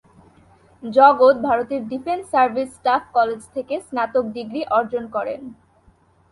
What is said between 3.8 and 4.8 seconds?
স্নাতক ডিগ্রি